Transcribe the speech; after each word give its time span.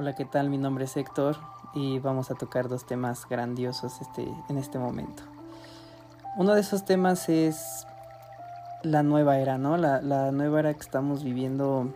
Hola, 0.00 0.14
¿qué 0.14 0.24
tal? 0.24 0.48
Mi 0.48 0.58
nombre 0.58 0.84
es 0.84 0.96
Héctor 0.96 1.38
y 1.74 1.98
vamos 1.98 2.30
a 2.30 2.36
tocar 2.36 2.68
dos 2.68 2.86
temas 2.86 3.26
grandiosos 3.28 4.00
este, 4.00 4.32
en 4.48 4.56
este 4.56 4.78
momento. 4.78 5.24
Uno 6.36 6.54
de 6.54 6.60
esos 6.60 6.84
temas 6.84 7.28
es 7.28 7.84
la 8.84 9.02
nueva 9.02 9.40
era, 9.40 9.58
¿no? 9.58 9.76
La, 9.76 10.30
nueva 10.30 10.60
era 10.60 10.74
que 10.74 10.82
estamos 10.82 11.24
viviendo 11.24 11.92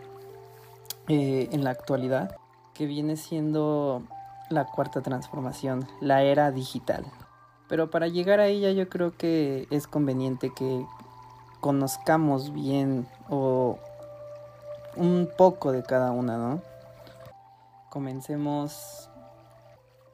eh, 1.07 1.47
en 1.53 1.63
la 1.63 1.69
actualidad, 1.69 2.35
que 2.73 2.87
viene 2.87 3.15
siendo 3.15 4.03
la 4.49 4.65
cuarta 4.65 4.99
transformación, 4.99 5.87
la 6.01 6.23
era 6.23 6.51
digital. 6.51 7.05
Pero 7.69 7.89
para 7.89 8.09
llegar 8.09 8.41
a 8.41 8.47
ella 8.47 8.71
yo 8.71 8.89
creo 8.89 9.15
que 9.15 9.65
es 9.71 9.87
conveniente 9.87 10.51
que 10.53 10.85
conozcamos 11.61 12.51
bien 12.51 13.07
o 13.29 13.79
un 14.97 15.29
poco 15.37 15.71
de 15.71 15.83
cada 15.83 16.11
una, 16.11 16.37
¿no? 16.37 16.72
Comencemos 17.93 19.07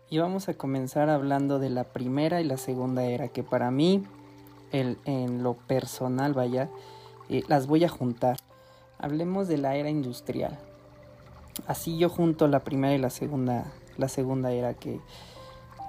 y 0.10 0.18
vamos 0.18 0.50
a 0.50 0.54
comenzar 0.54 1.10
hablando 1.10 1.60
de 1.60 1.70
la 1.70 1.86
primera 1.86 2.42
y 2.42 2.44
la 2.44 2.58
segunda 2.58 3.06
era, 3.06 3.30
que 3.30 3.42
para 3.42 3.72
mí, 3.72 4.04
en 4.74 5.44
lo 5.44 5.54
personal, 5.54 6.34
vaya, 6.34 6.70
eh, 7.30 7.42
las 7.48 7.68
voy 7.68 7.86
a 7.86 7.88
juntar. 7.88 8.36
Hablemos 8.98 9.48
de 9.48 9.60
la 9.60 9.78
era 9.78 9.90
industrial. 9.90 10.60
Así 11.68 11.98
yo 11.98 12.10
junto 12.10 12.50
la 12.50 12.66
primera 12.66 12.94
y 12.96 12.98
la 12.98 13.12
segunda, 13.12 13.72
la 13.96 14.10
segunda 14.10 14.52
era 14.52 14.74
que, 14.74 15.00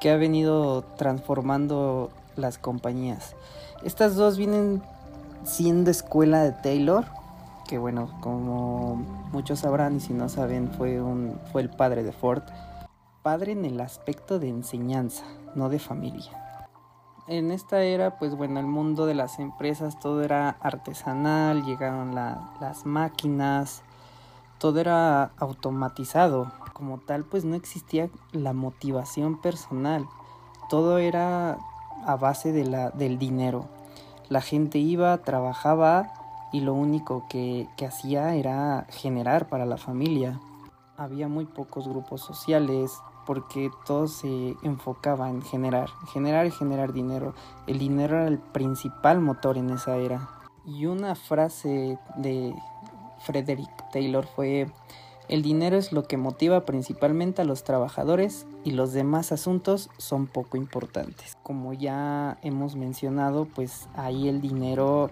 que 0.00 0.12
ha 0.12 0.16
venido 0.16 0.82
transformando 0.96 2.10
las 2.36 2.56
compañías. 2.58 3.34
Estas 3.82 4.14
dos 4.14 4.38
vienen 4.38 4.80
siendo 5.42 5.90
escuela 5.90 6.44
de 6.44 6.52
Taylor, 6.52 7.06
que 7.70 7.78
bueno, 7.78 8.10
como 8.20 8.96
muchos 9.30 9.60
sabrán 9.60 9.96
y 9.96 10.00
si 10.00 10.12
no 10.12 10.28
saben, 10.28 10.72
fue, 10.72 11.00
un, 11.00 11.38
fue 11.52 11.62
el 11.62 11.70
padre 11.70 12.02
de 12.02 12.10
Ford 12.10 12.42
padre 13.22 13.52
en 13.52 13.64
el 13.64 13.80
aspecto 13.80 14.40
de 14.40 14.48
enseñanza, 14.48 15.24
no 15.54 15.68
de 15.68 15.78
familia. 15.78 16.32
En 17.28 17.52
esta 17.52 17.82
era, 17.82 18.18
pues 18.18 18.34
bueno, 18.34 18.58
el 18.58 18.66
mundo 18.66 19.06
de 19.06 19.14
las 19.14 19.38
empresas 19.38 20.00
todo 20.00 20.24
era 20.24 20.56
artesanal, 20.60 21.64
llegaron 21.64 22.12
las 22.14 22.86
máquinas, 22.86 23.82
todo 24.58 24.80
era 24.80 25.30
automatizado. 25.36 26.50
Como 26.72 26.98
tal, 26.98 27.24
pues 27.24 27.44
no 27.44 27.54
existía 27.54 28.10
la 28.32 28.52
motivación 28.52 29.40
personal, 29.40 30.08
todo 30.68 30.98
era 30.98 31.58
a 32.04 32.16
base 32.16 32.50
de 32.50 32.64
la, 32.64 32.90
del 32.90 33.18
dinero. 33.18 33.66
La 34.28 34.40
gente 34.40 34.78
iba, 34.78 35.16
trabajaba 35.18 36.19
y 36.52 36.60
lo 36.60 36.74
único 36.74 37.26
que, 37.28 37.68
que 37.76 37.86
hacía 37.86 38.34
era 38.34 38.86
generar 38.90 39.48
para 39.48 39.66
la 39.66 39.76
familia. 39.76 40.40
Había 40.96 41.28
muy 41.28 41.46
pocos 41.46 41.88
grupos 41.88 42.20
sociales, 42.20 43.00
porque 43.30 43.70
todo 43.86 44.08
se 44.08 44.56
enfocaba 44.62 45.30
en 45.30 45.42
generar, 45.42 45.88
generar 46.12 46.46
y 46.46 46.50
generar 46.50 46.92
dinero. 46.92 47.34
El 47.66 47.78
dinero 47.78 48.16
era 48.16 48.26
el 48.26 48.38
principal 48.38 49.20
motor 49.20 49.56
en 49.56 49.70
esa 49.70 49.96
era. 49.96 50.28
Y 50.66 50.86
una 50.86 51.14
frase 51.14 51.98
de 52.16 52.54
Frederick 53.20 53.70
Taylor 53.92 54.26
fue, 54.26 54.66
el 55.28 55.42
dinero 55.42 55.76
es 55.76 55.92
lo 55.92 56.04
que 56.08 56.16
motiva 56.16 56.64
principalmente 56.64 57.42
a 57.42 57.44
los 57.44 57.62
trabajadores 57.62 58.46
y 58.64 58.72
los 58.72 58.92
demás 58.92 59.32
asuntos 59.32 59.90
son 59.96 60.26
poco 60.26 60.56
importantes. 60.56 61.36
Como 61.42 61.72
ya 61.72 62.38
hemos 62.42 62.74
mencionado, 62.74 63.44
pues 63.44 63.88
ahí 63.94 64.28
el 64.28 64.40
dinero 64.40 65.10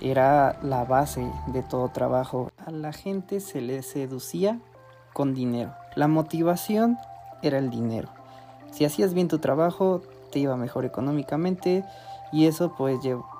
era 0.00 0.58
la 0.62 0.84
base 0.84 1.30
de 1.48 1.62
todo 1.62 1.88
trabajo. 1.88 2.50
A 2.64 2.70
la 2.70 2.92
gente 2.92 3.40
se 3.40 3.60
le 3.60 3.82
seducía 3.82 4.60
con 5.12 5.34
dinero. 5.34 5.74
La 5.94 6.08
motivación 6.08 6.98
era 7.42 7.58
el 7.58 7.70
dinero. 7.70 8.08
Si 8.70 8.84
hacías 8.84 9.14
bien 9.14 9.28
tu 9.28 9.38
trabajo, 9.38 10.02
te 10.30 10.38
iba 10.38 10.56
mejor 10.56 10.84
económicamente 10.84 11.84
y 12.32 12.46
eso 12.46 12.74
pues 12.76 12.98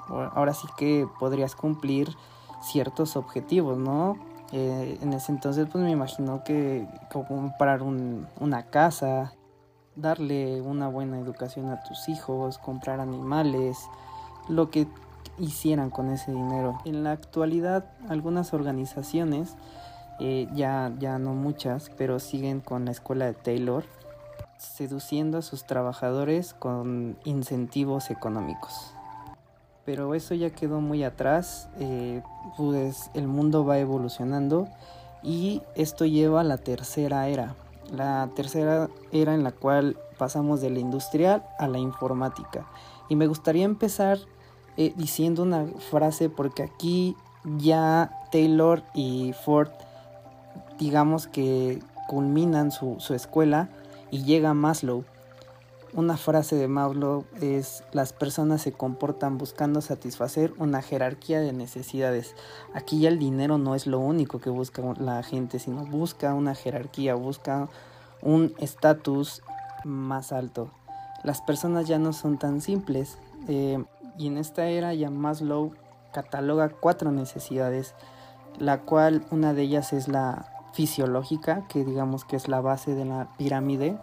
ahora 0.09 0.55
sí 0.55 0.67
que 0.79 1.07
podrías 1.19 1.55
cumplir 1.55 2.09
ciertos 2.63 3.17
objetivos, 3.17 3.77
¿no? 3.77 4.17
Eh, 4.53 4.99
en 5.03 5.13
ese 5.13 5.33
entonces 5.33 5.67
pues 5.71 5.83
me 5.83 5.91
imagino 5.91 6.45
que 6.45 6.87
comprar 7.11 7.83
una 7.83 8.63
casa, 8.71 9.33
darle 9.97 10.61
una 10.61 10.89
buena 10.89 11.19
educación 11.19 11.69
a 11.69 11.83
tus 11.83 12.09
hijos, 12.09 12.59
comprar 12.59 13.01
animales, 13.01 13.79
lo 14.49 14.71
que 14.71 14.87
hicieran 15.39 15.91
con 15.91 16.11
ese 16.11 16.33
dinero. 16.33 16.79
En 16.85 17.05
la 17.05 17.13
actualidad 17.13 17.85
algunas 18.09 18.53
organizaciones 18.53 19.57
eh, 20.19 20.49
ya, 20.55 20.93
ya 20.99 21.19
no 21.19 21.35
muchas, 21.35 21.91
pero 21.97 22.19
siguen 22.19 22.61
con 22.61 22.85
la 22.85 22.91
escuela 22.91 23.27
de 23.27 23.35
Taylor, 23.35 23.85
seduciendo 24.59 25.39
a 25.39 25.43
sus 25.43 25.65
trabajadores 25.65 26.55
con 26.55 27.19
incentivos 27.25 28.11
económicos. 28.11 28.95
Pero 29.85 30.15
eso 30.15 30.35
ya 30.35 30.51
quedó 30.51 30.81
muy 30.81 31.05
atrás, 31.05 31.69
eh, 31.79 32.23
pues 32.57 33.11
el 33.15 33.29
mundo 33.29 33.65
va 33.65 33.79
evolucionando 33.79 34.69
y 35.23 35.63
esto 35.75 36.07
lleva 36.07 36.41
a 36.41 36.45
la 36.45 36.57
tercera 36.57 37.29
era, 37.29 37.55
la 37.93 38.29
tercera 38.35 38.89
era 39.13 39.35
en 39.35 39.45
la 39.45 39.53
cual 39.53 39.97
pasamos 40.19 40.61
de 40.61 40.71
la 40.71 40.81
industrial 40.81 41.45
a 41.59 41.69
la 41.69 41.79
informática. 41.79 42.67
Y 43.09 43.17
me 43.17 43.27
gustaría 43.27 43.65
empezar 43.65 44.19
eh, 44.77 44.93
diciendo 44.97 45.43
una 45.43 45.67
frase 45.91 46.29
porque 46.29 46.63
aquí 46.63 47.17
ya 47.59 48.11
Taylor 48.31 48.83
y 48.95 49.33
Ford 49.45 49.69
digamos 50.79 51.27
que 51.27 51.81
culminan 52.07 52.71
su, 52.71 52.99
escuela 53.15 53.69
y 54.11 54.25
llega 54.25 54.55
Maslow. 54.55 55.05
Una 55.95 56.17
frase 56.17 56.57
de 56.57 56.69
Maslow 56.69 57.25
es 57.41 57.83
las 57.93 58.13
personas 58.13 58.61
se 58.61 58.73
comportan 58.73 59.39
buscando 59.39 59.81
satisfacer 59.81 60.53
una 60.59 60.83
jerarquía 60.83 61.41
de 61.41 61.53
necesidades. 61.53 62.35
Aquí 62.75 63.01
ya 63.01 63.09
el 63.09 63.19
dinero 63.19 63.57
no 63.57 63.75
es 63.75 63.87
lo 63.87 63.99
único 63.99 64.39
que 64.39 64.51
busca 64.51 64.83
la 64.99 65.23
gente, 65.23 65.59
sino 65.59 65.87
busca 65.87 66.35
una 66.35 66.55
jerarquía, 66.55 67.15
busca 67.15 67.69
un 68.21 68.53
estatus 68.59 69.43
más 69.85 70.33
alto. 70.33 70.71
Las 71.23 71.41
personas 71.41 71.89
ya 71.89 71.99
no 71.99 72.13
son 72.13 72.39
tan 72.39 72.61
simples 72.61 73.19
eh, 73.49 73.83
y 74.19 74.27
en 74.29 74.39
esta 74.39 74.67
era 74.67 74.95
ya 74.95 75.11
Maslow 75.11 75.73
cataloga 76.13 76.69
cuatro 76.69 77.13
necesidades, 77.13 77.95
la 78.59 78.81
cual 78.81 79.25
una 79.31 79.53
de 79.53 79.63
ellas 79.63 79.93
es 79.93 80.09
la 80.09 80.47
fisiológica, 80.73 81.67
que 81.69 81.85
digamos 81.85 82.25
que 82.25 82.37
es 82.37 82.49
la 82.49 82.61
base 82.61 82.95
de 82.95 83.05
la 83.05 83.29
pirámide, 83.37 83.97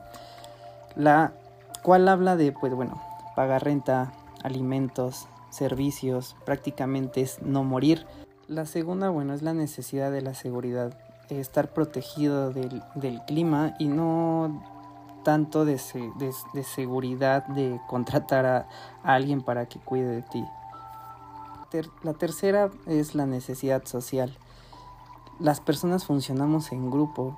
la 0.96 1.34
cual 1.82 2.08
habla 2.08 2.36
de, 2.36 2.52
pues 2.52 2.74
bueno, 2.74 3.02
pagar 3.36 3.64
renta, 3.64 4.14
alimentos, 4.44 5.28
servicios, 5.50 6.36
prácticamente 6.46 7.22
es 7.22 7.42
no 7.42 7.64
morir. 7.64 8.06
La 8.48 8.66
segunda, 8.66 9.10
bueno, 9.10 9.34
es 9.34 9.42
la 9.42 9.54
necesidad 9.54 10.12
de 10.12 10.22
la 10.22 10.34
seguridad, 10.34 10.94
estar 11.30 11.70
protegido 11.70 12.52
del, 12.52 12.82
clima 13.28 13.76
y 13.80 13.88
no 13.88 14.64
tanto 15.24 15.66
de, 15.66 15.80
de, 16.54 16.64
seguridad 16.64 17.46
de 17.48 17.80
contratar 17.88 18.46
a, 18.46 18.68
alguien 19.04 19.42
para 19.42 19.68
que 19.68 19.80
cuide 19.80 20.08
de 20.08 20.22
ti. 20.22 20.46
la 22.04 22.14
tercera 22.14 22.70
es 22.86 23.16
la 23.16 23.26
necesidad 23.26 23.86
social 23.86 24.38
las 25.40 25.60
personas 25.60 26.06
funcionamos 26.06 26.72
en 26.72 26.92
grupo. 26.92 27.36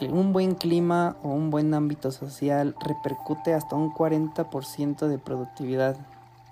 Un 0.00 0.32
buen 0.32 0.54
clima 0.54 1.16
o 1.22 1.28
un 1.28 1.50
buen 1.50 1.74
ámbito 1.74 2.10
social 2.10 2.74
repercute 2.80 3.54
hasta 3.54 3.76
un 3.76 3.92
40% 3.92 5.06
de 5.06 5.18
productividad, 5.18 5.96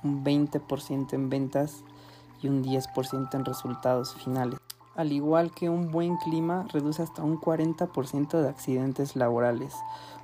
un 0.05 0.25
20% 0.25 1.13
en 1.15 1.31
ventas 1.31 1.85
y 2.43 2.49
un 2.49 2.63
10% 2.63 3.35
en 3.35 3.45
resultados 3.45 4.15
finales. 4.15 4.59
Al 4.95 5.13
igual 5.13 5.53
que 5.53 5.71
un 5.71 5.91
buen 5.91 6.17
clima 6.19 6.67
reduce 6.73 7.03
hasta 7.03 7.23
un 7.23 7.41
40% 7.41 8.41
de 8.41 8.49
accidentes 8.49 9.17
laborales. 9.17 9.75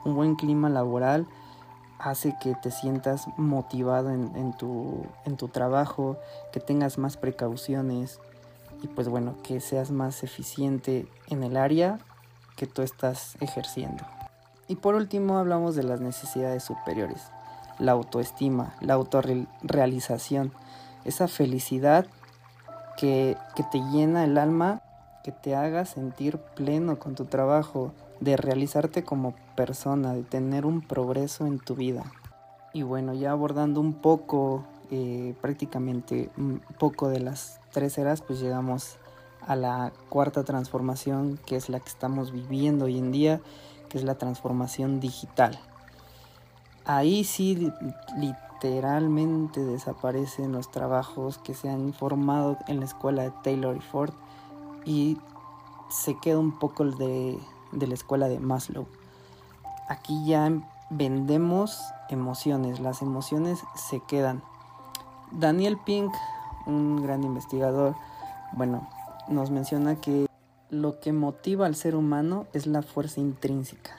Un 0.04 0.14
buen 0.14 0.34
clima 0.34 0.68
laboral 0.68 1.26
hace 1.98 2.36
que 2.40 2.54
te 2.54 2.70
sientas 2.70 3.26
motivado 3.36 4.10
en, 4.10 4.56
tu, 4.56 5.04
en 5.24 5.36
tu 5.36 5.48
trabajo, 5.48 6.16
que 6.52 6.60
tengas 6.60 6.98
más 6.98 7.16
precauciones, 7.16 8.20
y 8.82 8.86
pues 8.86 9.08
bueno, 9.08 9.34
que 9.42 9.60
seas 9.60 9.90
más 9.90 10.22
eficiente 10.22 11.08
en 11.28 11.42
el 11.42 11.56
área 11.56 11.98
que 12.56 12.66
tú 12.66 12.82
estás 12.82 13.36
ejerciendo. 13.40 14.04
Y 14.68 14.76
por 14.76 14.94
último 14.94 15.38
hablamos 15.38 15.74
de 15.74 15.82
las 15.82 16.00
necesidades 16.00 16.62
superiores, 16.62 17.22
la 17.78 17.92
autoestima, 17.92 18.74
la 18.80 18.94
autorrealización, 18.94 20.52
esa 21.04 21.26
felicidad 21.26 22.06
que, 22.98 23.36
te 23.70 23.78
llena 23.92 24.24
el 24.24 24.36
alma, 24.36 24.82
que 25.22 25.30
te 25.30 25.54
haga 25.54 25.84
sentir 25.86 26.38
pleno 26.38 26.98
con 26.98 27.14
tu 27.14 27.24
trabajo, 27.24 27.92
de 28.20 28.36
realizarte 28.36 29.04
como 29.04 29.34
persona, 29.54 30.12
de 30.12 30.24
tener 30.24 30.66
un 30.66 30.82
progreso 30.82 31.46
en 31.46 31.60
tu 31.60 31.76
vida. 31.76 32.04
Y 32.72 32.82
bueno, 32.82 33.14
ya 33.14 33.30
abordando 33.30 33.80
un 33.80 33.94
poco, 33.94 34.64
eh, 34.90 35.34
prácticamente 35.40 36.28
un 36.36 36.60
poco 36.78 37.08
de 37.08 37.20
las 37.20 37.60
tres 37.72 37.96
eras, 37.98 38.20
pues 38.20 38.40
llegamos 38.40 38.96
a 39.46 39.54
la 39.54 39.92
cuarta 40.08 40.42
transformación 40.42 41.38
que 41.46 41.56
es 41.56 41.68
la 41.68 41.78
que 41.78 41.88
estamos 41.88 42.32
viviendo 42.32 42.86
hoy 42.86 42.98
en 42.98 43.12
día, 43.12 43.40
que 43.88 43.98
es 43.98 44.04
la 44.04 44.16
transformación 44.16 44.98
digital. 44.98 45.58
Ahí 46.84 47.22
sí 47.22 47.72
literalmente 48.60 49.64
desaparecen 49.64 50.52
los 50.52 50.70
trabajos 50.70 51.38
que 51.38 51.54
se 51.54 51.70
han 51.70 51.92
formado 51.92 52.58
en 52.66 52.80
la 52.80 52.86
escuela 52.86 53.22
de 53.22 53.30
Taylor 53.42 53.76
y 53.76 53.80
Ford 53.80 54.12
y 54.84 55.18
se 55.90 56.18
queda 56.18 56.38
un 56.38 56.58
poco 56.58 56.84
de, 56.84 57.38
de 57.72 57.86
la 57.86 57.94
escuela 57.94 58.28
de 58.28 58.40
Maslow. 58.40 58.86
Aquí 59.88 60.26
ya 60.26 60.50
vendemos 60.90 61.80
emociones, 62.08 62.80
las 62.80 63.00
emociones 63.00 63.60
se 63.76 64.00
quedan. 64.00 64.42
Daniel 65.30 65.78
Pink, 65.78 66.12
un 66.66 67.02
gran 67.02 67.22
investigador, 67.22 67.94
bueno, 68.52 68.88
nos 69.28 69.50
menciona 69.50 70.00
que 70.00 70.26
lo 70.68 70.98
que 70.98 71.12
motiva 71.12 71.66
al 71.66 71.76
ser 71.76 71.94
humano 71.94 72.46
es 72.52 72.66
la 72.66 72.82
fuerza 72.82 73.20
intrínseca. 73.20 73.96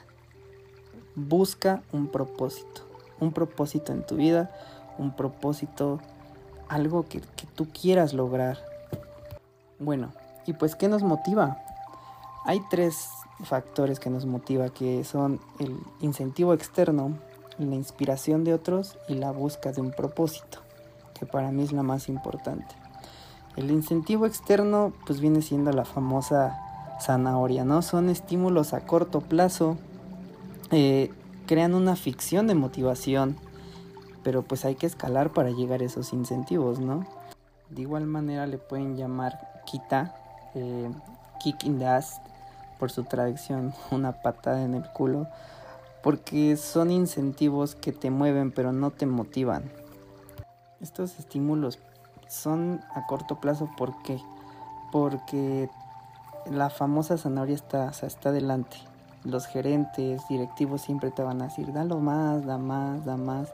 Busca 1.16 1.82
un 1.92 2.08
propósito, 2.08 2.82
un 3.20 3.32
propósito 3.32 3.92
en 3.92 4.04
tu 4.04 4.16
vida, 4.16 4.50
un 4.98 5.12
propósito, 5.12 6.00
algo 6.68 7.04
que, 7.04 7.20
que 7.20 7.46
tú 7.54 7.68
quieras 7.68 8.12
lograr. 8.14 8.58
Bueno, 9.78 10.12
¿y 10.46 10.52
pues 10.52 10.74
qué 10.74 10.88
nos 10.88 11.02
motiva? 11.02 11.58
Hay 12.44 12.60
tres 12.70 13.08
factores 13.44 14.00
que 14.00 14.10
nos 14.10 14.26
motiva, 14.26 14.68
que 14.70 15.04
son 15.04 15.40
el 15.58 15.78
incentivo 16.00 16.54
externo, 16.54 17.16
la 17.58 17.74
inspiración 17.74 18.44
de 18.44 18.54
otros 18.54 18.96
y 19.08 19.14
la 19.14 19.30
búsqueda 19.30 19.72
de 19.74 19.80
un 19.82 19.90
propósito, 19.90 20.58
que 21.14 21.26
para 21.26 21.50
mí 21.50 21.62
es 21.62 21.72
la 21.72 21.82
más 21.82 22.08
importante. 22.08 22.74
El 23.56 23.70
incentivo 23.70 24.26
externo 24.26 24.92
pues 25.06 25.20
viene 25.20 25.42
siendo 25.42 25.72
la 25.72 25.84
famosa 25.84 26.58
zanahoria, 27.00 27.64
¿no? 27.64 27.82
Son 27.82 28.08
estímulos 28.08 28.72
a 28.72 28.80
corto 28.80 29.20
plazo, 29.20 29.76
eh, 30.70 31.10
crean 31.50 31.74
una 31.74 31.96
ficción 31.96 32.46
de 32.46 32.54
motivación, 32.54 33.36
pero 34.22 34.42
pues 34.42 34.64
hay 34.64 34.76
que 34.76 34.86
escalar 34.86 35.32
para 35.32 35.50
llegar 35.50 35.82
a 35.82 35.84
esos 35.84 36.12
incentivos, 36.12 36.78
¿no? 36.78 37.04
De 37.70 37.82
igual 37.82 38.06
manera 38.06 38.46
le 38.46 38.56
pueden 38.56 38.96
llamar 38.96 39.60
quita, 39.66 40.14
eh, 40.54 40.88
kick 41.40 41.64
in 41.64 41.80
the 41.80 41.88
ass, 41.88 42.20
por 42.78 42.92
su 42.92 43.02
traducción, 43.02 43.74
una 43.90 44.22
patada 44.22 44.62
en 44.62 44.76
el 44.76 44.84
culo, 44.92 45.26
porque 46.04 46.56
son 46.56 46.92
incentivos 46.92 47.74
que 47.74 47.90
te 47.90 48.12
mueven 48.12 48.52
pero 48.52 48.70
no 48.70 48.92
te 48.92 49.06
motivan. 49.06 49.72
Estos 50.80 51.18
estímulos 51.18 51.80
son 52.28 52.80
a 52.94 53.08
corto 53.08 53.40
plazo, 53.40 53.68
¿por 53.76 54.00
qué? 54.04 54.22
Porque 54.92 55.68
la 56.48 56.70
famosa 56.70 57.18
zanahoria 57.18 57.56
está, 57.56 57.90
o 58.00 58.06
está 58.06 58.28
adelante. 58.28 58.76
Los 59.24 59.46
gerentes, 59.46 60.22
directivos 60.28 60.80
siempre 60.80 61.10
te 61.10 61.22
van 61.22 61.42
a 61.42 61.46
decir, 61.46 61.72
dalo 61.72 61.98
más, 61.98 62.46
da 62.46 62.56
más, 62.56 63.04
da 63.04 63.16
más. 63.16 63.52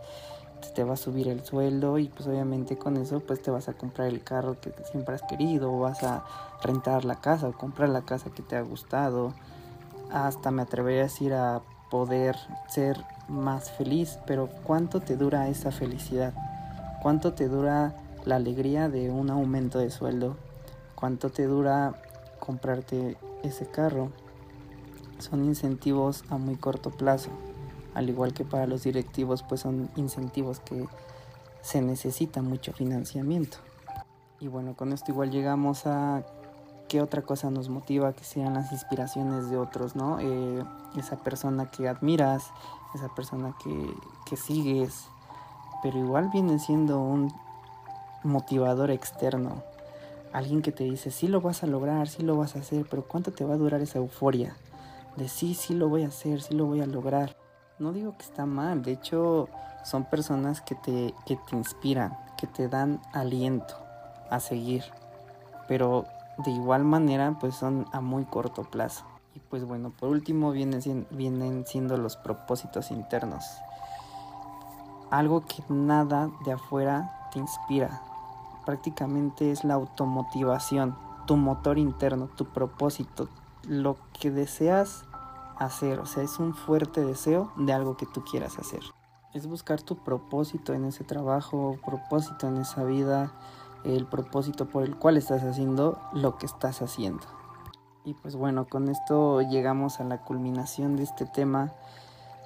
Te 0.74 0.84
va 0.84 0.94
a 0.94 0.96
subir 0.96 1.28
el 1.28 1.44
sueldo 1.44 1.98
y 1.98 2.08
pues 2.08 2.26
obviamente 2.28 2.76
con 2.76 2.96
eso 2.96 3.20
pues 3.20 3.42
te 3.42 3.50
vas 3.50 3.68
a 3.68 3.74
comprar 3.74 4.08
el 4.08 4.22
carro 4.22 4.60
que 4.60 4.72
siempre 4.90 5.14
has 5.14 5.22
querido 5.22 5.72
o 5.72 5.80
vas 5.80 6.02
a 6.02 6.24
rentar 6.62 7.04
la 7.04 7.16
casa 7.16 7.48
o 7.48 7.52
comprar 7.52 7.88
la 7.88 8.02
casa 8.02 8.30
que 8.30 8.42
te 8.42 8.56
ha 8.56 8.62
gustado. 8.62 9.32
Hasta 10.10 10.50
me 10.50 10.62
atrevería 10.62 11.00
a 11.00 11.04
decir 11.04 11.34
a 11.34 11.62
poder 11.90 12.36
ser 12.68 12.98
más 13.28 13.70
feliz, 13.70 14.18
pero 14.26 14.48
¿cuánto 14.64 15.00
te 15.00 15.16
dura 15.16 15.48
esa 15.48 15.70
felicidad? 15.70 16.34
¿Cuánto 17.02 17.34
te 17.34 17.48
dura 17.48 17.94
la 18.24 18.36
alegría 18.36 18.88
de 18.88 19.10
un 19.10 19.30
aumento 19.30 19.78
de 19.78 19.90
sueldo? 19.90 20.36
¿Cuánto 20.94 21.30
te 21.30 21.44
dura 21.44 21.94
comprarte 22.40 23.16
ese 23.42 23.66
carro? 23.66 24.10
Son 25.18 25.44
incentivos 25.44 26.24
a 26.28 26.38
muy 26.38 26.56
corto 26.56 26.90
plazo, 26.90 27.30
al 27.94 28.08
igual 28.08 28.34
que 28.34 28.44
para 28.44 28.66
los 28.66 28.82
directivos, 28.82 29.42
pues 29.42 29.62
son 29.62 29.88
incentivos 29.96 30.60
que 30.60 30.86
se 31.62 31.80
necesita 31.80 32.42
mucho 32.42 32.72
financiamiento. 32.72 33.58
Y 34.38 34.48
bueno, 34.48 34.74
con 34.76 34.92
esto 34.92 35.12
igual 35.12 35.30
llegamos 35.30 35.86
a 35.86 36.22
qué 36.88 37.00
otra 37.00 37.22
cosa 37.22 37.50
nos 37.50 37.68
motiva 37.68 38.12
que 38.12 38.24
sean 38.24 38.54
las 38.54 38.70
inspiraciones 38.72 39.50
de 39.50 39.56
otros, 39.56 39.96
¿no? 39.96 40.18
Eh, 40.20 40.64
esa 40.96 41.16
persona 41.16 41.70
que 41.70 41.88
admiras, 41.88 42.44
esa 42.94 43.08
persona 43.14 43.54
que, 43.62 43.94
que 44.26 44.36
sigues, 44.36 45.08
pero 45.82 45.98
igual 45.98 46.30
viene 46.32 46.58
siendo 46.58 47.00
un 47.00 47.32
motivador 48.22 48.90
externo. 48.90 49.62
Alguien 50.32 50.62
que 50.62 50.72
te 50.72 50.84
dice, 50.84 51.10
sí 51.10 51.28
lo 51.28 51.40
vas 51.40 51.62
a 51.62 51.66
lograr, 51.66 52.08
sí 52.08 52.22
lo 52.22 52.36
vas 52.36 52.56
a 52.56 52.60
hacer, 52.60 52.86
pero 52.90 53.04
¿cuánto 53.04 53.32
te 53.32 53.44
va 53.44 53.54
a 53.54 53.58
durar 53.58 53.80
esa 53.80 53.98
euforia? 53.98 54.56
De 55.16 55.28
sí, 55.28 55.54
sí 55.54 55.74
lo 55.74 55.88
voy 55.88 56.04
a 56.04 56.08
hacer, 56.08 56.42
sí 56.42 56.54
lo 56.54 56.66
voy 56.66 56.82
a 56.82 56.86
lograr. 56.86 57.36
No 57.78 57.92
digo 57.92 58.16
que 58.16 58.24
está 58.24 58.44
mal, 58.44 58.82
de 58.82 58.92
hecho 58.92 59.48
son 59.84 60.04
personas 60.04 60.60
que 60.60 60.74
te, 60.74 61.14
que 61.24 61.36
te 61.36 61.56
inspiran, 61.56 62.18
que 62.36 62.46
te 62.46 62.68
dan 62.68 63.00
aliento 63.12 63.74
a 64.30 64.40
seguir. 64.40 64.84
Pero 65.68 66.04
de 66.44 66.50
igual 66.50 66.84
manera 66.84 67.36
pues 67.40 67.54
son 67.54 67.86
a 67.92 68.00
muy 68.00 68.24
corto 68.24 68.64
plazo. 68.64 69.04
Y 69.34 69.40
pues 69.40 69.64
bueno, 69.64 69.90
por 69.90 70.10
último 70.10 70.50
vienen, 70.50 71.06
vienen 71.10 71.64
siendo 71.66 71.96
los 71.96 72.16
propósitos 72.16 72.90
internos. 72.90 73.44
Algo 75.10 75.44
que 75.44 75.62
nada 75.68 76.30
de 76.44 76.52
afuera 76.52 77.28
te 77.32 77.38
inspira. 77.38 78.02
Prácticamente 78.64 79.50
es 79.50 79.64
la 79.64 79.74
automotivación, 79.74 80.96
tu 81.26 81.36
motor 81.36 81.78
interno, 81.78 82.26
tu 82.26 82.46
propósito, 82.46 83.28
lo 83.66 83.96
que 84.18 84.30
deseas 84.30 85.04
hacer. 85.58 85.98
O 85.98 86.06
sea, 86.06 86.22
es 86.22 86.38
un 86.38 86.54
fuerte 86.54 87.04
deseo 87.04 87.52
de 87.56 87.72
algo 87.72 87.96
que 87.96 88.06
tú 88.06 88.24
quieras 88.24 88.58
hacer. 88.58 88.80
Es 89.34 89.46
buscar 89.46 89.82
tu 89.82 90.02
propósito 90.02 90.72
en 90.72 90.84
ese 90.84 91.04
trabajo, 91.04 91.78
propósito 91.84 92.48
en 92.48 92.58
esa 92.58 92.84
vida, 92.84 93.32
el 93.84 94.06
propósito 94.06 94.66
por 94.66 94.84
el 94.84 94.96
cual 94.96 95.16
estás 95.16 95.42
haciendo 95.42 96.00
lo 96.12 96.38
que 96.38 96.46
estás 96.46 96.82
haciendo. 96.82 97.24
Y 98.04 98.14
pues 98.14 98.36
bueno, 98.36 98.66
con 98.68 98.88
esto 98.88 99.40
llegamos 99.42 100.00
a 100.00 100.04
la 100.04 100.22
culminación 100.22 100.96
de 100.96 101.02
este 101.02 101.26
tema. 101.26 101.72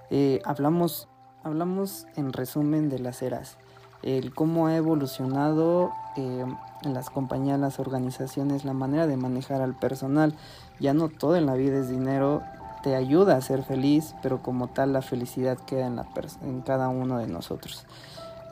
Eh, 0.08 0.40
hablamos, 0.44 1.08
hablamos 1.44 2.06
en 2.16 2.32
resumen 2.32 2.88
de 2.88 2.98
las 2.98 3.22
eras, 3.22 3.58
el 4.02 4.34
cómo 4.34 4.66
ha 4.66 4.76
evolucionado 4.76 5.92
eh, 6.16 6.44
las 6.82 7.10
compañías, 7.10 7.60
las 7.60 7.78
organizaciones, 7.78 8.64
la 8.64 8.72
manera 8.72 9.06
de 9.06 9.16
manejar 9.16 9.60
al 9.60 9.74
personal. 9.74 10.34
Ya 10.78 10.94
no 10.94 11.08
todo 11.08 11.36
en 11.36 11.46
la 11.46 11.54
vida 11.54 11.78
es 11.78 11.88
dinero, 11.90 12.42
te 12.82 12.96
ayuda 12.96 13.36
a 13.36 13.40
ser 13.40 13.62
feliz, 13.62 14.14
pero 14.22 14.42
como 14.42 14.68
tal 14.68 14.92
la 14.92 15.02
felicidad 15.02 15.58
queda 15.58 15.86
en, 15.86 15.96
la 15.96 16.06
en 16.42 16.62
cada 16.62 16.88
uno 16.88 17.18
de 17.18 17.26
nosotros. 17.26 17.84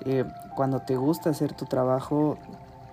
Eh, 0.05 0.25
cuando 0.55 0.81
te 0.81 0.97
gusta 0.97 1.31
hacer 1.31 1.55
tu 1.55 1.65
trabajo, 1.65 2.39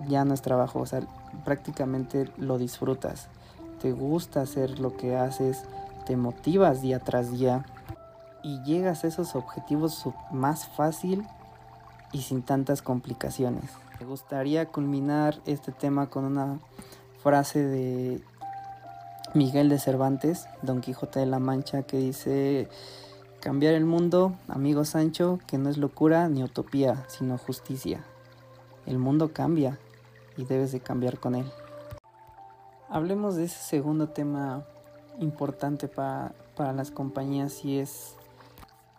ya 0.07 0.25
no 0.25 0.33
es 0.33 0.41
trabajo, 0.41 0.79
o 0.79 0.85
sea, 0.85 1.01
prácticamente 1.43 2.29
lo 2.37 2.57
disfrutas, 2.57 3.27
te 3.81 3.91
gusta 3.91 4.41
hacer 4.41 4.79
lo 4.79 4.95
que 4.95 5.15
haces, 5.15 5.65
te 6.05 6.17
motivas 6.17 6.81
día 6.81 6.99
tras 6.99 7.31
día 7.31 7.65
y 8.43 8.61
llegas 8.63 9.03
a 9.03 9.07
esos 9.07 9.35
objetivos 9.35 10.05
más 10.31 10.67
fácil 10.67 11.25
y 12.11 12.21
sin 12.21 12.41
tantas 12.41 12.81
complicaciones. 12.81 13.71
Me 13.99 14.05
gustaría 14.05 14.65
culminar 14.65 15.41
este 15.45 15.71
tema 15.71 16.09
con 16.09 16.25
una 16.25 16.59
frase 17.23 17.63
de 17.63 18.21
Miguel 19.33 19.69
de 19.69 19.79
Cervantes, 19.79 20.47
Don 20.61 20.81
Quijote 20.81 21.19
de 21.19 21.25
la 21.25 21.39
Mancha, 21.39 21.83
que 21.83 21.97
dice, 21.97 22.69
cambiar 23.41 23.73
el 23.73 23.85
mundo, 23.85 24.35
amigo 24.47 24.85
Sancho, 24.85 25.39
que 25.47 25.57
no 25.57 25.69
es 25.69 25.77
locura 25.77 26.27
ni 26.29 26.43
utopía, 26.43 27.05
sino 27.07 27.37
justicia. 27.37 28.03
El 28.85 28.97
mundo 28.97 29.33
cambia 29.33 29.79
y 30.37 30.45
debes 30.45 30.71
de 30.71 30.79
cambiar 30.79 31.19
con 31.19 31.35
él. 31.35 31.51
Hablemos 32.89 33.35
de 33.35 33.45
ese 33.45 33.59
segundo 33.59 34.09
tema 34.09 34.63
importante 35.19 35.87
para, 35.87 36.33
para 36.55 36.73
las 36.73 36.91
compañías 36.91 37.65
y 37.65 37.79
es 37.79 38.15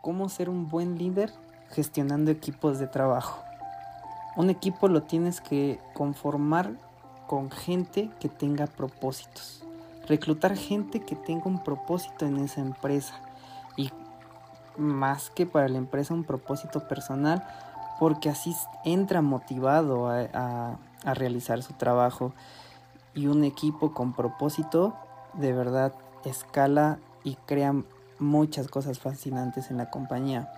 cómo 0.02 0.28
ser 0.28 0.48
un 0.48 0.68
buen 0.68 0.98
líder 0.98 1.32
gestionando 1.76 2.30
equipos 2.30 2.78
de 2.78 2.86
trabajo. 2.86 3.38
Un 4.34 4.48
equipo 4.48 4.88
lo 4.88 5.02
tienes 5.02 5.42
que 5.42 5.78
conformar 5.92 6.72
con 7.26 7.50
gente 7.50 8.08
que 8.18 8.30
tenga 8.30 8.66
propósitos. 8.66 9.62
Reclutar 10.08 10.56
gente 10.56 11.00
que 11.00 11.16
tenga 11.16 11.44
un 11.44 11.62
propósito 11.62 12.24
en 12.24 12.38
esa 12.38 12.62
empresa. 12.62 13.14
Y 13.76 13.90
más 14.78 15.28
que 15.28 15.44
para 15.44 15.68
la 15.68 15.76
empresa 15.76 16.14
un 16.14 16.24
propósito 16.24 16.88
personal, 16.88 17.46
porque 18.00 18.30
así 18.30 18.54
entra 18.84 19.20
motivado 19.20 20.08
a, 20.08 20.78
realizar 21.04 21.62
su 21.62 21.72
trabajo 21.74 22.32
y 23.14 23.28
un 23.28 23.44
equipo 23.44 23.92
con 23.94 24.12
propósito 24.12 24.96
de 25.34 25.52
verdad 25.52 25.92
escala 26.24 26.98
y 27.22 27.36
crea 27.46 27.74
muchas 28.18 28.66
cosas 28.66 28.98
fascinantes 28.98 29.70
en 29.70 29.76
la 29.76 29.88
compañía. 29.88 30.50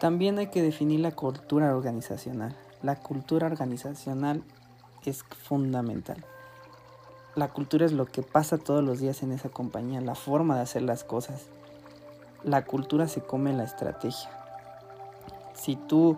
También 0.00 0.38
hay 0.38 0.46
que 0.46 0.62
definir 0.62 1.00
la 1.00 1.12
cultura 1.12 1.76
organizacional. 1.76 2.56
La 2.82 2.96
cultura 2.96 3.46
organizacional 3.46 4.42
es 5.04 5.24
fundamental. 5.24 6.24
La 7.34 7.48
cultura 7.48 7.84
es 7.84 7.92
lo 7.92 8.06
que 8.06 8.22
pasa 8.22 8.56
todos 8.56 8.82
los 8.82 8.98
días 8.98 9.22
en 9.22 9.30
esa 9.30 9.50
compañía, 9.50 10.00
la 10.00 10.14
forma 10.14 10.56
de 10.56 10.62
hacer 10.62 10.80
las 10.80 11.04
cosas. 11.04 11.48
La 12.42 12.64
cultura 12.64 13.08
se 13.08 13.20
come 13.20 13.52
la 13.52 13.64
estrategia. 13.64 14.30
Si 15.52 15.76
tú 15.76 16.16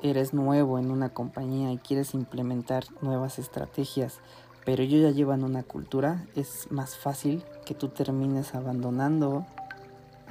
eres 0.00 0.32
nuevo 0.32 0.78
en 0.78 0.92
una 0.92 1.08
compañía 1.08 1.72
y 1.72 1.78
quieres 1.78 2.14
implementar 2.14 2.84
nuevas 3.00 3.40
estrategias, 3.40 4.20
pero 4.64 4.84
ellos 4.84 5.02
ya 5.02 5.10
llevan 5.10 5.42
una 5.42 5.64
cultura, 5.64 6.24
es 6.36 6.70
más 6.70 6.96
fácil 6.96 7.42
que 7.66 7.74
tú 7.74 7.88
termines 7.88 8.54
abandonando 8.54 9.44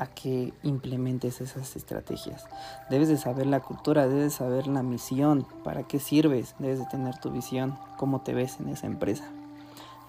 a 0.02 0.08
que 0.08 0.52
implementes 0.64 1.42
esas 1.42 1.76
estrategias. 1.76 2.48
Debes 2.90 3.08
de 3.08 3.18
saber 3.18 3.46
la 3.46 3.60
cultura, 3.60 4.08
debes 4.08 4.24
de 4.24 4.30
saber 4.32 4.66
la 4.66 4.82
misión, 4.82 5.46
para 5.64 5.84
qué 5.84 6.00
sirves, 6.00 6.56
debes 6.58 6.80
de 6.80 6.88
tener 6.88 7.20
tu 7.20 7.30
visión, 7.30 7.78
cómo 7.98 8.22
te 8.22 8.34
ves 8.34 8.60
en 8.60 8.70
esa 8.70 8.88
empresa. 8.88 9.26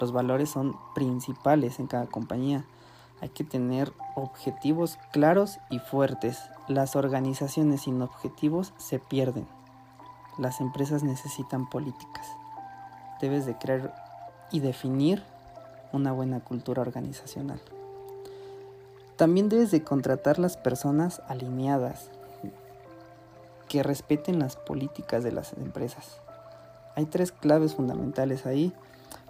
Los 0.00 0.10
valores 0.10 0.48
son 0.48 0.74
principales 0.94 1.78
en 1.78 1.88
cada 1.88 2.06
compañía. 2.06 2.64
Hay 3.20 3.28
que 3.28 3.44
tener 3.44 3.92
objetivos 4.14 4.98
claros 5.12 5.58
y 5.68 5.78
fuertes. 5.78 6.38
Las 6.68 6.96
organizaciones 6.96 7.82
sin 7.82 8.00
objetivos 8.00 8.72
se 8.78 8.98
pierden. 8.98 9.46
Las 10.38 10.62
empresas 10.62 11.02
necesitan 11.02 11.68
políticas. 11.68 12.26
Debes 13.20 13.44
de 13.44 13.58
crear 13.58 13.94
y 14.50 14.60
definir 14.60 15.22
una 15.92 16.12
buena 16.12 16.40
cultura 16.40 16.80
organizacional. 16.80 17.60
También 19.16 19.48
debes 19.48 19.70
de 19.70 19.82
contratar 19.82 20.38
las 20.38 20.56
personas 20.56 21.22
alineadas 21.28 22.10
que 23.68 23.82
respeten 23.82 24.38
las 24.38 24.56
políticas 24.56 25.24
de 25.24 25.32
las 25.32 25.52
empresas. 25.54 26.20
Hay 26.94 27.06
tres 27.06 27.32
claves 27.32 27.74
fundamentales 27.74 28.44
ahí. 28.44 28.72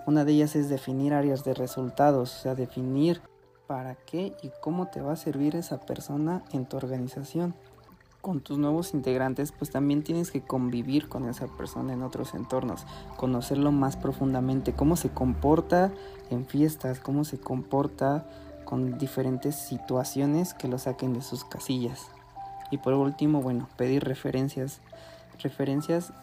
Una 0.07 0.25
de 0.25 0.33
ellas 0.33 0.57
es 0.57 0.69
definir 0.69 1.15
áreas 1.15 1.45
de 1.45 1.55
resultados, 1.55 2.35
o 2.37 2.43
sea, 2.43 2.55
definir 2.55 3.21
para 3.69 3.95
qué 3.95 4.35
y 4.43 4.51
cómo 4.61 4.89
te 4.89 5.01
va 5.01 5.13
a 5.13 5.17
servir 5.17 5.55
esa 5.55 5.79
persona 5.79 6.43
en 6.53 6.67
tu 6.67 6.77
organización. 6.77 7.55
Con 8.21 8.41
tus 8.41 8.59
nuevos 8.59 8.95
integrantes, 8.95 9.53
pues 9.53 9.71
también 9.71 10.03
tienes 10.05 10.31
que 10.31 10.43
convivir 10.43 11.09
con 11.09 11.29
esa 11.29 11.47
persona 11.47 11.93
en 11.93 12.03
otros 12.03 12.35
entornos, 12.35 12.85
conocerlo 13.17 13.73
más 13.73 13.97
profundamente, 13.97 14.75
cómo 14.75 14.97
se 14.97 15.11
comporta 15.11 15.93
en 16.31 16.47
fiestas, 16.47 17.01
cómo 17.01 17.25
se 17.25 17.39
comporta 17.39 18.25
con 18.73 18.97
diferentes 18.97 19.55
situaciones 19.55 20.55
que 20.55 20.67
lo 20.67 20.79
saquen 20.79 21.13
de 21.13 21.21
sus 21.21 21.45
casillas. 21.45 22.07
Y 22.71 22.79
por 22.79 22.95
último, 22.95 23.43
bueno, 23.43 23.69
pedir 23.77 24.03
referencias, 24.03 24.81
referencias 25.43 26.15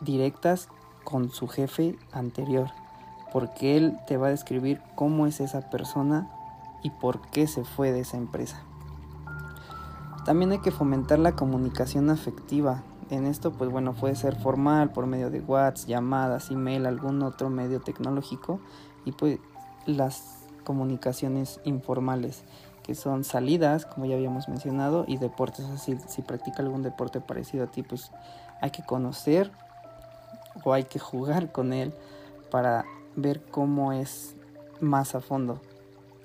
directas 0.00 0.68
con 1.04 1.28
su 1.28 1.48
jefe 1.48 1.98
anterior, 2.10 2.70
porque 3.30 3.76
él 3.76 3.98
te 4.06 4.16
va 4.16 4.28
a 4.28 4.30
describir 4.30 4.80
cómo 4.94 5.26
es 5.26 5.40
esa 5.40 5.68
persona 5.68 6.30
y 6.82 6.88
por 6.88 7.20
qué 7.28 7.46
se 7.46 7.62
fue 7.62 7.92
de 7.92 8.00
esa 8.00 8.16
empresa. 8.16 8.62
También 10.24 10.52
hay 10.52 10.60
que 10.60 10.70
fomentar 10.70 11.18
la 11.18 11.36
comunicación 11.36 12.08
afectiva. 12.08 12.82
En 13.10 13.26
esto, 13.26 13.52
pues 13.52 13.70
bueno, 13.70 13.92
puede 13.92 14.16
ser 14.16 14.40
formal 14.40 14.92
por 14.92 15.06
medio 15.06 15.28
de 15.28 15.40
WhatsApp, 15.40 15.88
llamadas, 15.90 16.50
email, 16.50 16.86
algún 16.86 17.22
otro 17.22 17.50
medio 17.50 17.82
tecnológico 17.82 18.60
y 19.04 19.12
pues 19.12 19.40
las 19.84 20.41
comunicaciones 20.64 21.60
informales 21.64 22.44
que 22.82 22.94
son 22.94 23.24
salidas, 23.24 23.86
como 23.86 24.06
ya 24.06 24.16
habíamos 24.16 24.48
mencionado, 24.48 25.04
y 25.06 25.16
deportes. 25.16 25.66
Así, 25.66 25.96
si 26.08 26.22
practica 26.22 26.62
algún 26.62 26.82
deporte 26.82 27.20
parecido 27.20 27.64
a 27.64 27.66
ti, 27.68 27.82
pues 27.82 28.10
hay 28.60 28.70
que 28.70 28.82
conocer 28.82 29.50
o 30.64 30.72
hay 30.72 30.84
que 30.84 30.98
jugar 30.98 31.52
con 31.52 31.72
él 31.72 31.94
para 32.50 32.84
ver 33.16 33.42
cómo 33.42 33.92
es 33.92 34.36
más 34.80 35.14
a 35.14 35.20
fondo 35.20 35.60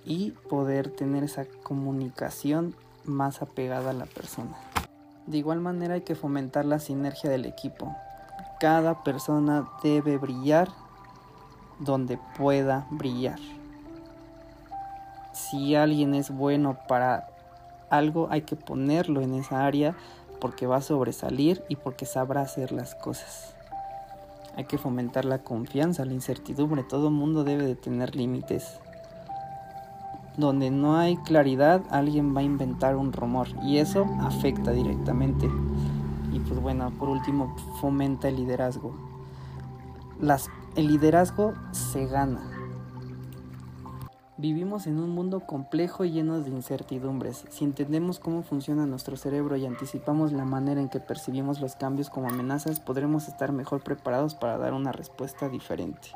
y 0.06 0.32
poder 0.50 0.89
tener 0.89 1.24
esa 1.24 1.46
comunicación 1.63 2.75
más 3.03 3.41
apegada 3.41 3.91
a 3.91 3.94
la 3.94 4.06
persona. 4.06 4.58
De 5.25 5.38
igual 5.38 5.60
manera 5.60 5.96
hay 5.96 6.01
que 6.01 6.15
fomentar 6.15 6.65
la 6.65 6.79
sinergia 6.79 7.29
del 7.29 7.46
equipo. 7.46 7.94
Cada 8.60 9.03
persona 9.03 9.70
debe 9.84 10.17
brillar 10.17 10.70
donde 11.79 12.17
pueda 12.38 12.88
brillar. 12.89 13.39
Si 15.38 15.75
alguien 15.75 16.15
es 16.15 16.32
bueno 16.32 16.77
para 16.88 17.27
algo, 17.89 18.27
hay 18.32 18.41
que 18.41 18.56
ponerlo 18.56 19.22
en 19.22 19.34
esa 19.34 19.65
área 19.65 19.96
porque 20.41 20.67
va 20.67 20.77
a 20.77 20.82
sobresalir 20.82 21.63
y 21.70 21.75
porque 21.75 22.06
sabrá 22.06 22.41
hacer 22.41 22.72
las 22.72 22.96
cosas. 22.96 23.56
Hay 24.56 24.65
que 24.65 24.77
fomentar 24.77 25.25
la 25.25 25.39
confianza, 25.39 26.06
la 26.06 26.13
incertidumbre. 26.13 26.84
Todo 26.84 27.12
mundo 27.12 27.44
debe 27.44 27.63
de 27.65 27.75
tener 27.75 28.15
límites 28.15 28.79
donde 30.38 30.70
no 30.70 30.98
hay 30.98 31.17
claridad, 31.17 31.82
alguien 31.89 32.36
va 32.36 32.41
a 32.41 32.44
inventar 32.44 32.96
un 32.96 33.12
rumor 33.12 33.48
y 33.63 33.77
eso 33.77 34.06
afecta 34.22 34.72
directamente. 34.72 35.50
Y 36.32 36.39
pues 36.39 36.62
bueno, 36.62 36.91
por 36.91 37.10
último, 37.10 37.56
fomenta 37.82 38.29
el 38.29 38.38
liderazgo. 38.38 38.96
El 40.75 40.88
liderazgo 40.88 41.53
se 41.72 42.06
gana. 42.06 42.57
Vivimos 44.39 44.86
en 44.86 45.00
un 45.00 45.10
mundo 45.10 45.39
complejo 45.39 46.06
y 46.06 46.12
lleno 46.12 46.39
de 46.39 46.51
incertidumbres. 46.51 47.46
Si 47.50 47.65
entendemos 47.65 48.20
cómo 48.20 48.44
funciona 48.44 48.86
nuestro 48.86 49.17
cerebro 49.17 49.56
y 49.56 49.65
anticipamos 49.65 50.32
la 50.32 50.46
manera 50.46 50.79
en 50.79 50.89
que 50.89 51.00
percibimos 51.00 51.60
los 51.60 51.75
cambios 51.75 52.12
como 52.12 52.29
amenazas, 52.29 52.79
podremos 52.79 53.27
estar 53.27 53.51
mejor 53.51 53.84
preparados 53.84 54.36
para 54.36 54.60
dar 54.60 54.74
una 54.74 54.91
respuesta 54.91 55.50
diferente. 55.50 56.10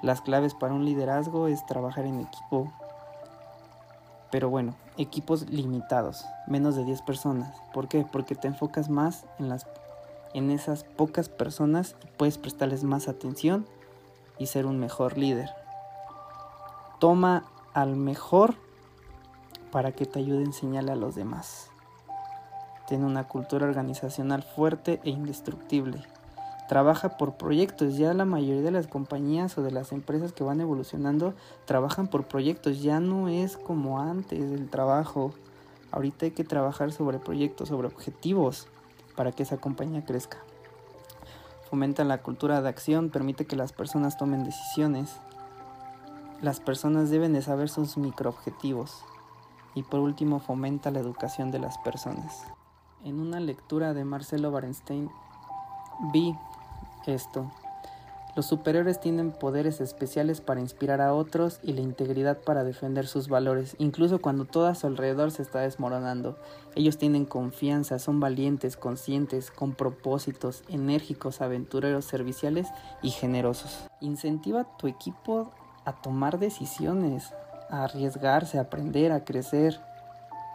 Las 0.00 0.20
claves 0.20 0.54
para 0.54 0.74
un 0.74 0.84
liderazgo 0.84 1.48
es 1.48 1.66
trabajar 1.66 2.04
en 2.04 2.20
equipo, 2.20 2.72
pero 4.30 4.48
bueno, 4.48 4.76
equipos 4.96 5.50
limitados, 5.50 6.24
menos 6.46 6.76
de 6.76 6.84
10 6.84 7.02
personas. 7.02 7.52
¿Por 7.74 7.88
qué? 7.88 8.06
Porque 8.12 8.36
te 8.36 8.46
enfocas 8.46 8.90
más 8.90 9.26
en, 9.40 9.52
en 10.34 10.50
esas 10.52 10.84
pocas 10.84 11.28
personas 11.28 11.96
y 12.04 12.06
puedes 12.16 12.38
prestarles 12.38 12.84
más 12.84 13.08
atención 13.08 13.66
y 14.38 14.46
ser 14.46 14.66
un 14.66 14.78
mejor 14.78 15.18
líder. 15.18 15.50
Toma 16.98 17.44
al 17.74 17.96
mejor 17.96 18.54
para 19.70 19.92
que 19.92 20.06
te 20.06 20.18
ayude 20.18 20.38
a 20.38 20.46
enseñarle 20.46 20.92
a 20.92 20.96
los 20.96 21.14
demás. 21.14 21.70
Tiene 22.86 23.04
una 23.04 23.28
cultura 23.28 23.66
organizacional 23.66 24.42
fuerte 24.42 25.00
e 25.04 25.10
indestructible 25.10 26.04
trabaja 26.68 27.16
por 27.16 27.34
proyectos. 27.34 27.96
Ya 27.96 28.14
la 28.14 28.24
mayoría 28.24 28.62
de 28.62 28.70
las 28.70 28.86
compañías 28.86 29.58
o 29.58 29.62
de 29.62 29.72
las 29.72 29.90
empresas 29.90 30.32
que 30.32 30.44
van 30.44 30.60
evolucionando 30.60 31.34
trabajan 31.64 32.06
por 32.06 32.28
proyectos. 32.28 32.80
Ya 32.80 33.00
no 33.00 33.28
es 33.28 33.56
como 33.56 34.00
antes 34.00 34.38
el 34.38 34.68
trabajo. 34.68 35.32
Ahorita 35.90 36.26
hay 36.26 36.30
que 36.30 36.44
trabajar 36.44 36.92
sobre 36.92 37.18
proyectos, 37.18 37.70
sobre 37.70 37.88
objetivos 37.88 38.68
para 39.16 39.32
que 39.32 39.42
esa 39.42 39.56
compañía 39.56 40.04
crezca. 40.04 40.38
Fomenta 41.68 42.04
la 42.04 42.18
cultura 42.18 42.62
de 42.62 42.68
acción, 42.68 43.10
permite 43.10 43.46
que 43.46 43.56
las 43.56 43.72
personas 43.72 44.16
tomen 44.16 44.44
decisiones. 44.44 45.16
Las 46.40 46.60
personas 46.60 47.10
deben 47.10 47.32
de 47.32 47.42
saber 47.42 47.68
sus 47.68 47.96
microobjetivos. 47.96 49.02
Y 49.74 49.82
por 49.82 49.98
último, 49.98 50.38
fomenta 50.38 50.92
la 50.92 51.00
educación 51.00 51.50
de 51.50 51.58
las 51.58 51.78
personas. 51.78 52.44
En 53.04 53.18
una 53.18 53.40
lectura 53.40 53.92
de 53.92 54.04
Marcelo 54.04 54.52
Barenstein 54.52 55.10
vi 56.12 56.36
esto. 57.06 57.50
Los 58.36 58.46
superiores 58.46 59.00
tienen 59.00 59.32
poderes 59.32 59.80
especiales 59.80 60.40
para 60.40 60.60
inspirar 60.60 61.00
a 61.00 61.12
otros 61.12 61.58
y 61.64 61.72
la 61.72 61.80
integridad 61.80 62.38
para 62.38 62.62
defender 62.62 63.08
sus 63.08 63.28
valores, 63.28 63.74
incluso 63.80 64.20
cuando 64.20 64.44
todo 64.44 64.68
a 64.68 64.76
su 64.76 64.86
alrededor 64.86 65.32
se 65.32 65.42
está 65.42 65.58
desmoronando. 65.58 66.38
Ellos 66.76 66.98
tienen 66.98 67.24
confianza, 67.24 67.98
son 67.98 68.20
valientes, 68.20 68.76
conscientes, 68.76 69.50
con 69.50 69.72
propósitos, 69.74 70.62
enérgicos, 70.68 71.40
aventureros, 71.40 72.04
serviciales 72.04 72.68
y 73.02 73.10
generosos. 73.10 73.88
Incentiva 74.00 74.60
a 74.60 74.76
tu 74.76 74.86
equipo 74.86 75.50
a 75.88 75.94
tomar 75.94 76.38
decisiones, 76.38 77.32
a 77.70 77.84
arriesgarse, 77.84 78.58
a 78.58 78.62
aprender, 78.62 79.10
a 79.10 79.24
crecer. 79.24 79.80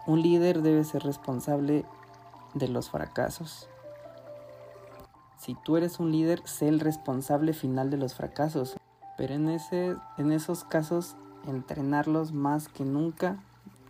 Un 0.05 0.21
líder 0.21 0.61
debe 0.61 0.83
ser 0.83 1.01
responsable 1.01 1.85
de 2.53 2.67
los 2.67 2.91
fracasos. 2.91 3.67
Si 5.37 5.55
tú 5.55 5.75
eres 5.75 5.99
un 5.99 6.11
líder, 6.11 6.45
sé 6.45 6.67
el 6.67 6.79
responsable 6.79 7.53
final 7.53 7.89
de 7.89 7.97
los 7.97 8.13
fracasos. 8.13 8.77
Pero 9.17 9.33
en, 9.33 9.49
ese, 9.49 9.95
en 10.19 10.31
esos 10.31 10.63
casos, 10.63 11.15
entrenarlos 11.47 12.31
más 12.31 12.67
que 12.67 12.85
nunca, 12.85 13.37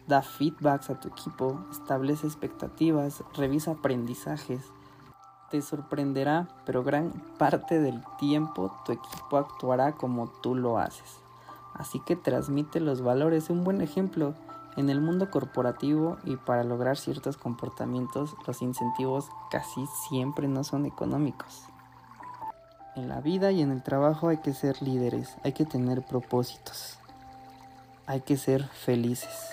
da 0.07 0.21
feedbacks 0.21 0.89
a 0.89 0.99
tu 1.01 1.09
equipo, 1.09 1.59
establece 1.71 2.25
expectativas, 2.25 3.21
revisa 3.35 3.71
aprendizajes. 3.71 4.61
Te 5.51 5.61
sorprenderá, 5.61 6.47
pero 6.65 6.83
gran 6.83 7.11
parte 7.37 7.81
del 7.81 8.01
tiempo 8.17 8.73
tu 8.85 8.93
equipo 8.93 9.37
actuará 9.37 9.91
como 9.91 10.29
tú 10.41 10.55
lo 10.55 10.77
haces. 10.77 11.22
Así 11.73 11.99
que 11.99 12.15
transmite 12.15 12.79
los 12.79 13.01
valores. 13.01 13.49
Un 13.49 13.63
buen 13.63 13.81
ejemplo 13.81 14.33
en 14.77 14.89
el 14.89 15.01
mundo 15.01 15.29
corporativo 15.29 16.17
y 16.23 16.35
para 16.35 16.63
lograr 16.63 16.97
ciertos 16.97 17.37
comportamientos 17.37 18.35
los 18.47 18.61
incentivos 18.61 19.29
casi 19.51 19.85
siempre 20.09 20.47
no 20.47 20.63
son 20.63 20.85
económicos. 20.85 21.63
En 22.95 23.09
la 23.09 23.21
vida 23.21 23.51
y 23.51 23.61
en 23.61 23.71
el 23.71 23.81
trabajo 23.81 24.29
hay 24.29 24.37
que 24.37 24.53
ser 24.53 24.81
líderes, 24.81 25.35
hay 25.43 25.53
que 25.53 25.65
tener 25.65 26.03
propósitos, 26.03 26.99
hay 28.05 28.21
que 28.21 28.37
ser 28.37 28.63
felices. 28.63 29.49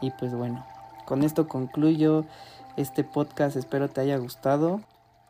Y 0.00 0.10
pues 0.10 0.34
bueno, 0.34 0.64
con 1.06 1.22
esto 1.22 1.48
concluyo 1.48 2.24
este 2.76 3.04
podcast, 3.04 3.56
espero 3.56 3.88
te 3.88 4.02
haya 4.02 4.18
gustado. 4.18 4.82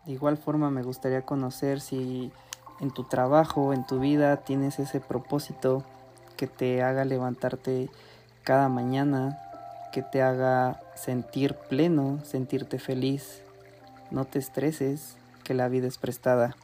De 0.06 0.12
igual 0.12 0.36
forma 0.36 0.70
me 0.70 0.82
gustaría 0.82 1.22
conocer 1.22 1.80
si 1.80 2.32
en 2.80 2.90
tu 2.90 3.04
trabajo, 3.04 3.72
en 3.72 3.86
tu 3.86 4.00
vida 4.00 4.38
tienes 4.38 4.78
ese 4.78 5.00
propósito 5.00 5.84
que 6.36 6.46
te 6.46 6.82
haga 6.82 7.04
levantarte 7.04 7.90
cada 8.42 8.68
mañana, 8.68 9.38
que 9.92 10.02
te 10.02 10.22
haga 10.22 10.80
sentir 10.94 11.54
pleno, 11.54 12.18
sentirte 12.24 12.78
feliz. 12.78 13.42
No 14.10 14.24
te 14.24 14.38
estreses, 14.38 15.16
que 15.44 15.54
la 15.54 15.68
vida 15.68 15.86
es 15.86 15.98
prestada. 15.98 16.56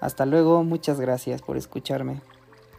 Hasta 0.00 0.26
luego, 0.26 0.62
muchas 0.64 1.00
gracias 1.00 1.42
por 1.42 1.56
escucharme. 1.56 2.20